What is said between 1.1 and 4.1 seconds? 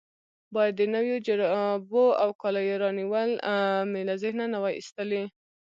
جرابو او کالو رانیول مې